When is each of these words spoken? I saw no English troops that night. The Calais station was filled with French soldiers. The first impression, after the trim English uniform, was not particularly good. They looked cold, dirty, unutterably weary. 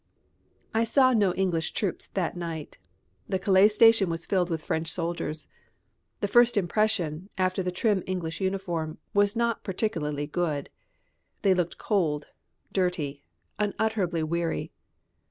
I 0.73 0.83
saw 0.83 1.13
no 1.13 1.31
English 1.35 1.73
troops 1.73 2.07
that 2.15 2.35
night. 2.35 2.79
The 3.29 3.37
Calais 3.37 3.67
station 3.67 4.09
was 4.09 4.25
filled 4.25 4.49
with 4.49 4.63
French 4.63 4.91
soldiers. 4.91 5.47
The 6.21 6.27
first 6.27 6.57
impression, 6.57 7.29
after 7.37 7.61
the 7.61 7.71
trim 7.71 8.01
English 8.07 8.41
uniform, 8.41 8.97
was 9.13 9.35
not 9.35 9.63
particularly 9.63 10.25
good. 10.25 10.71
They 11.43 11.53
looked 11.53 11.77
cold, 11.77 12.25
dirty, 12.71 13.21
unutterably 13.59 14.23
weary. 14.23 14.71